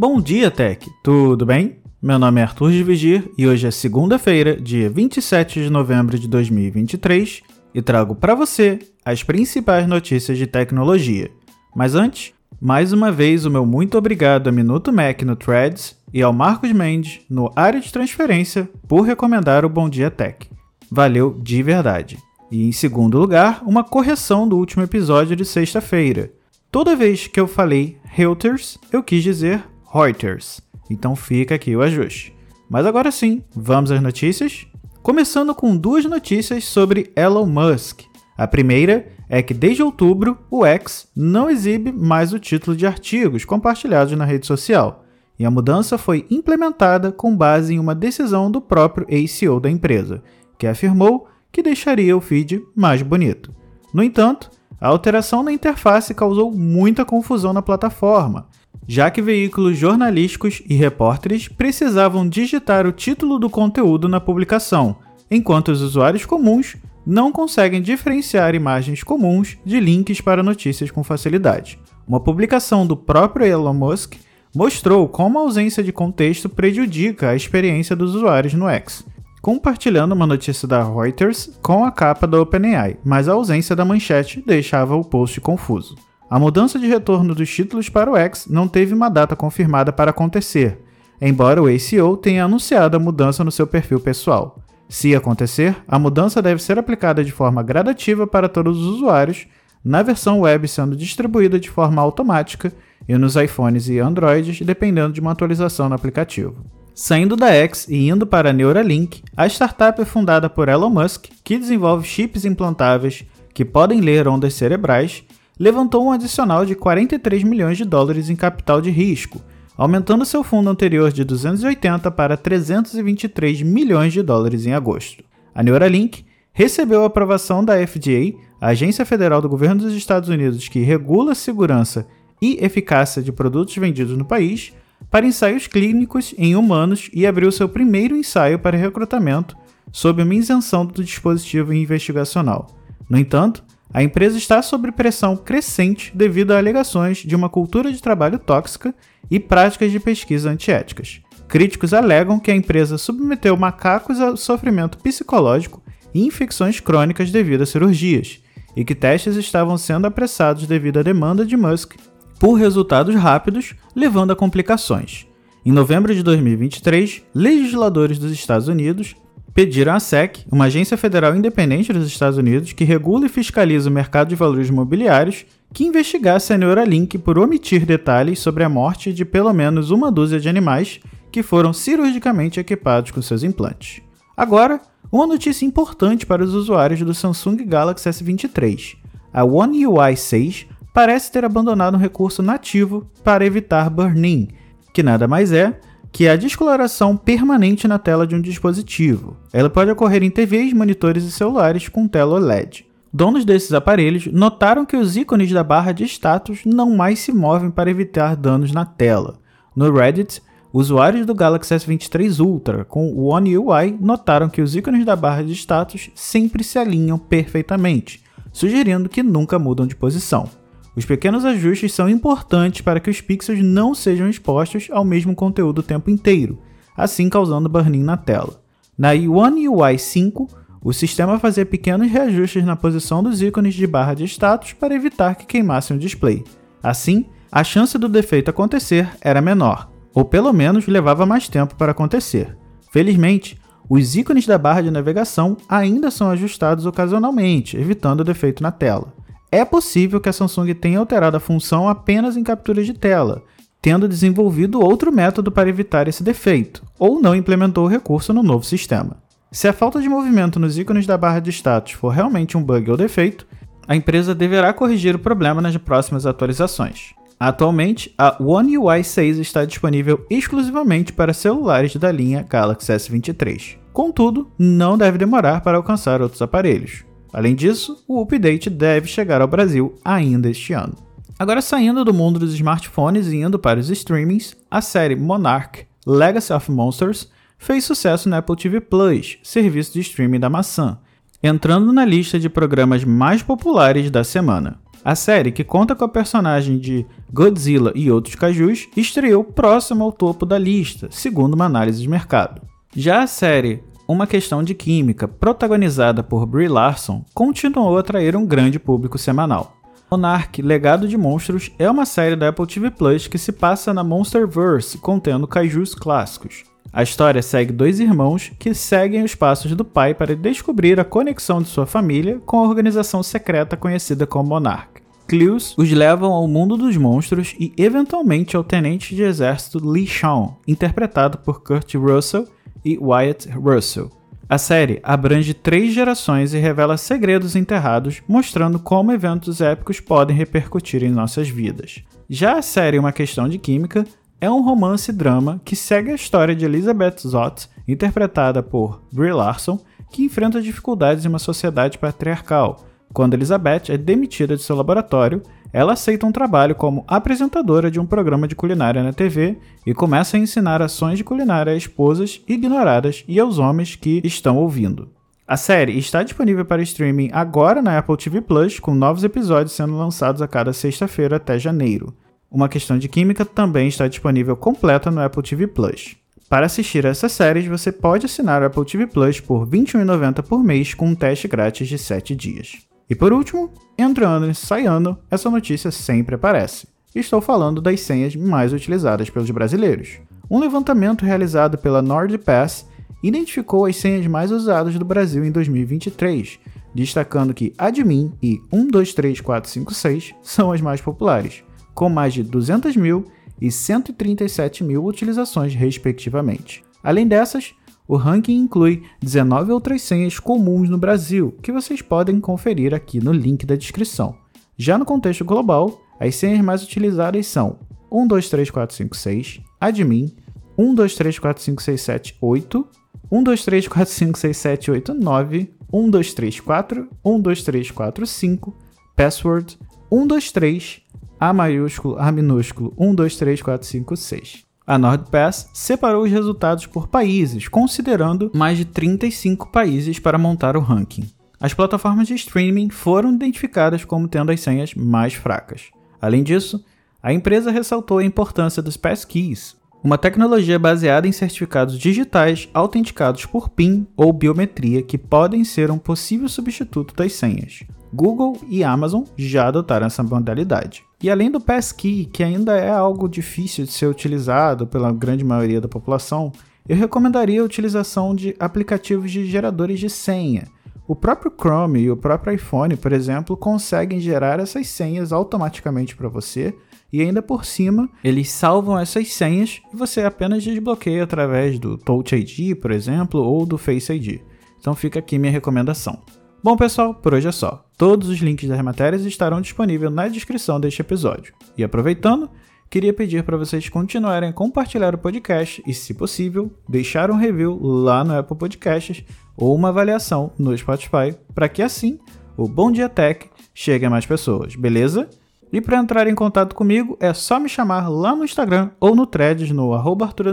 [0.00, 0.88] Bom dia, Tech!
[1.02, 1.78] Tudo bem?
[2.00, 6.28] Meu nome é Arthur de Vigir e hoje é segunda-feira, dia 27 de novembro de
[6.28, 7.42] 2023,
[7.74, 11.32] e trago para você as principais notícias de tecnologia.
[11.74, 16.22] Mas antes, mais uma vez o meu muito obrigado a Minuto Mac no Threads e
[16.22, 20.48] ao Marcos Mendes no Área de Transferência por recomendar o Bom Dia Tech.
[20.88, 22.18] Valeu de verdade.
[22.52, 26.30] E em segundo lugar, uma correção do último episódio de sexta-feira.
[26.70, 30.60] Toda vez que eu falei Reuters, eu quis dizer Reuters.
[30.90, 32.34] Então fica aqui o ajuste.
[32.68, 34.66] Mas agora sim, vamos às notícias?
[35.02, 38.02] Começando com duas notícias sobre Elon Musk.
[38.36, 43.44] A primeira é que desde outubro o X não exibe mais o título de artigos
[43.44, 45.04] compartilhados na rede social,
[45.38, 50.22] e a mudança foi implementada com base em uma decisão do próprio ACO da empresa,
[50.58, 53.54] que afirmou que deixaria o feed mais bonito.
[53.94, 58.46] No entanto, a alteração na interface causou muita confusão na plataforma,
[58.86, 64.96] já que veículos jornalísticos e repórteres precisavam digitar o título do conteúdo na publicação,
[65.30, 71.78] enquanto os usuários comuns não conseguem diferenciar imagens comuns de links para notícias com facilidade.
[72.06, 74.14] Uma publicação do próprio Elon Musk
[74.54, 79.04] mostrou como a ausência de contexto prejudica a experiência dos usuários no X,
[79.42, 84.42] compartilhando uma notícia da Reuters com a capa da OpenAI, mas a ausência da manchete
[84.46, 86.07] deixava o post confuso.
[86.30, 90.10] A mudança de retorno dos títulos para o X não teve uma data confirmada para
[90.10, 90.78] acontecer,
[91.20, 94.58] embora o ACO tenha anunciado a mudança no seu perfil pessoal.
[94.90, 99.46] Se acontecer, a mudança deve ser aplicada de forma gradativa para todos os usuários,
[99.82, 102.72] na versão web sendo distribuída de forma automática
[103.08, 106.56] e nos iPhones e Androids, dependendo de uma atualização no aplicativo.
[106.94, 111.26] Saindo da X e indo para a Neuralink, a startup é fundada por Elon Musk,
[111.42, 115.24] que desenvolve chips implantáveis que podem ler ondas cerebrais
[115.58, 119.40] levantou um adicional de 43 milhões de dólares em capital de risco,
[119.76, 125.24] aumentando seu fundo anterior de 280 para 323 milhões de dólares em agosto.
[125.54, 130.68] A Neuralink recebeu a aprovação da FDA, a agência federal do governo dos Estados Unidos
[130.68, 132.06] que regula a segurança
[132.40, 134.72] e eficácia de produtos vendidos no país,
[135.10, 139.56] para ensaios clínicos em humanos e abriu seu primeiro ensaio para recrutamento
[139.92, 142.66] sob uma isenção do dispositivo investigacional.
[143.08, 148.02] No entanto, a empresa está sob pressão crescente devido a alegações de uma cultura de
[148.02, 148.94] trabalho tóxica
[149.30, 151.20] e práticas de pesquisa antiéticas.
[151.48, 155.82] Críticos alegam que a empresa submeteu macacos a sofrimento psicológico
[156.14, 158.42] e infecções crônicas devido a cirurgias,
[158.76, 161.94] e que testes estavam sendo apressados devido à demanda de Musk
[162.38, 165.26] por resultados rápidos, levando a complicações.
[165.64, 169.16] Em novembro de 2023, legisladores dos Estados Unidos
[169.58, 173.92] pediram à SEC, uma agência federal independente dos Estados Unidos que regula e fiscaliza o
[173.92, 179.24] mercado de valores imobiliários, que investigasse a Neuralink por omitir detalhes sobre a morte de
[179.24, 181.00] pelo menos uma dúzia de animais
[181.32, 184.00] que foram cirurgicamente equipados com seus implantes.
[184.36, 184.80] Agora,
[185.10, 188.96] uma notícia importante para os usuários do Samsung Galaxy S23.
[189.32, 194.50] A One UI 6 parece ter abandonado um recurso nativo para evitar burn-in,
[194.94, 195.80] que nada mais é
[196.12, 199.36] que é a descoloração permanente na tela de um dispositivo.
[199.52, 202.86] Ela pode ocorrer em TVs, monitores e celulares com tela OLED.
[203.12, 207.70] Donos desses aparelhos notaram que os ícones da barra de status não mais se movem
[207.70, 209.38] para evitar danos na tela.
[209.74, 210.42] No Reddit,
[210.72, 215.42] usuários do Galaxy S23 Ultra com o One UI notaram que os ícones da barra
[215.42, 220.48] de status sempre se alinham perfeitamente, sugerindo que nunca mudam de posição.
[220.98, 225.78] Os pequenos ajustes são importantes para que os pixels não sejam expostos ao mesmo conteúdo
[225.78, 226.58] o tempo inteiro,
[226.96, 228.60] assim causando burn-in na tela.
[228.98, 230.48] Na One UI 5,
[230.82, 235.36] o sistema fazia pequenos reajustes na posição dos ícones de barra de status para evitar
[235.36, 236.42] que queimassem o display.
[236.82, 241.92] Assim, a chance do defeito acontecer era menor, ou pelo menos levava mais tempo para
[241.92, 242.58] acontecer.
[242.90, 243.56] Felizmente,
[243.88, 249.16] os ícones da barra de navegação ainda são ajustados ocasionalmente, evitando o defeito na tela.
[249.50, 253.42] É possível que a Samsung tenha alterado a função apenas em capturas de tela,
[253.80, 258.64] tendo desenvolvido outro método para evitar esse defeito, ou não implementou o recurso no novo
[258.64, 259.16] sistema.
[259.50, 262.90] Se a falta de movimento nos ícones da barra de status for realmente um bug
[262.90, 263.46] ou defeito,
[263.86, 267.14] a empresa deverá corrigir o problema nas próximas atualizações.
[267.40, 273.76] Atualmente, a One UI 6 está disponível exclusivamente para celulares da linha Galaxy S23.
[273.92, 277.04] Contudo, não deve demorar para alcançar outros aparelhos.
[277.32, 280.94] Além disso, o update deve chegar ao Brasil ainda este ano.
[281.38, 286.52] Agora, saindo do mundo dos smartphones e indo para os streamings, a série Monarch Legacy
[286.52, 290.98] of Monsters fez sucesso na Apple TV Plus, serviço de streaming da maçã,
[291.42, 294.80] entrando na lista de programas mais populares da semana.
[295.04, 300.12] A série, que conta com a personagem de Godzilla e outros cajus, estreou próximo ao
[300.12, 302.60] topo da lista, segundo uma análise de mercado.
[302.96, 308.46] Já a série Uma Questão de Química, protagonizada por Brie Larson, continuou a atrair um
[308.46, 309.76] grande público semanal.
[310.10, 314.02] Monarch Legado de Monstros é uma série da Apple TV Plus que se passa na
[314.02, 316.64] Monsterverse, contendo kaijus clássicos.
[316.90, 321.60] A história segue dois irmãos que seguem os passos do pai para descobrir a conexão
[321.60, 325.02] de sua família com a organização secreta conhecida como Monarch.
[325.26, 330.54] Clues os levam ao mundo dos monstros e eventualmente ao tenente de exército Lee Shawn,
[330.66, 332.48] interpretado por Kurt Russell
[332.88, 334.10] e Wyatt Russell.
[334.48, 341.04] A série abrange três gerações e revela segredos enterrados, mostrando como eventos épicos podem repercutir
[341.04, 342.02] em nossas vidas.
[342.30, 344.06] Já a série Uma Questão de Química
[344.40, 349.78] é um romance-drama que segue a história de Elizabeth Zott, interpretada por Brie Larson,
[350.10, 352.86] que enfrenta dificuldades em uma sociedade patriarcal.
[353.12, 358.06] Quando Elizabeth é demitida de seu laboratório, ela aceita um trabalho como apresentadora de um
[358.06, 363.24] programa de culinária na TV e começa a ensinar ações de culinária a esposas ignoradas
[363.28, 365.08] e aos homens que estão ouvindo.
[365.46, 369.96] A série está disponível para streaming agora na Apple TV Plus, com novos episódios sendo
[369.96, 372.14] lançados a cada sexta-feira até janeiro.
[372.50, 376.16] Uma questão de química também está disponível completa no Apple TV Plus.
[376.48, 380.42] Para assistir a essas séries, você pode assinar o Apple TV Plus por R$ 21,90
[380.42, 382.87] por mês com um teste grátis de 7 dias.
[383.10, 386.86] E por último, entre ano e sai ano, essa notícia sempre aparece.
[387.14, 390.20] Estou falando das senhas mais utilizadas pelos brasileiros.
[390.50, 392.86] Um levantamento realizado pela NordPass
[393.22, 396.58] identificou as senhas mais usadas do Brasil em 2023,
[396.94, 401.64] destacando que admin e 123456 são as mais populares,
[401.94, 403.24] com mais de 200 mil
[403.60, 406.84] e 137 mil utilizações, respectivamente.
[407.02, 407.74] Além dessas,
[408.08, 413.32] o ranking inclui 19 outras senhas comuns no Brasil, que vocês podem conferir aqui no
[413.32, 414.34] link da descrição.
[414.78, 417.78] Já no contexto global, as senhas mais utilizadas são
[418.10, 420.34] 123456, admin,
[420.78, 422.86] 12345678,
[423.30, 428.74] 1234567889, 1234, 123445,
[429.14, 429.78] password,
[430.10, 431.02] 123,
[431.38, 434.67] A maiúsculo, A minúsculo, 123456.
[434.88, 440.80] A NordPass separou os resultados por países, considerando mais de 35 países para montar o
[440.80, 441.28] ranking.
[441.60, 445.90] As plataformas de streaming foram identificadas como tendo as senhas mais fracas.
[446.18, 446.82] Além disso,
[447.22, 453.68] a empresa ressaltou a importância dos passkeys, uma tecnologia baseada em certificados digitais autenticados por
[453.68, 457.84] PIN ou biometria que podem ser um possível substituto das senhas.
[458.12, 461.04] Google e Amazon já adotaram essa modalidade.
[461.22, 465.80] E além do passkey, que ainda é algo difícil de ser utilizado pela grande maioria
[465.80, 466.52] da população,
[466.88, 470.66] eu recomendaria a utilização de aplicativos de geradores de senha.
[471.06, 476.28] O próprio Chrome e o próprio iPhone, por exemplo, conseguem gerar essas senhas automaticamente para
[476.28, 476.74] você
[477.10, 482.36] e ainda por cima eles salvam essas senhas e você apenas desbloqueia através do Touch
[482.36, 484.40] ID, por exemplo, ou do Face ID.
[484.78, 486.22] Então fica aqui minha recomendação.
[486.60, 487.84] Bom, pessoal, por hoje é só.
[487.96, 491.54] Todos os links das matérias estarão disponíveis na descrição deste episódio.
[491.76, 492.50] E aproveitando,
[492.90, 497.78] queria pedir para vocês continuarem a compartilhar o podcast e, se possível, deixar um review
[497.80, 499.24] lá no Apple Podcasts
[499.56, 502.18] ou uma avaliação no Spotify, para que assim
[502.56, 505.30] o Bom Dia Tech chegue a mais pessoas, beleza?
[505.72, 509.26] E para entrar em contato comigo é só me chamar lá no Instagram ou no
[509.26, 510.46] threads no arroba Arthur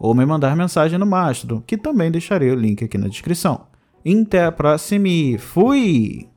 [0.00, 3.72] ou me mandar mensagem no Mastodon, que também deixarei o link aqui na descrição.
[4.06, 6.28] Até a próxima e fui!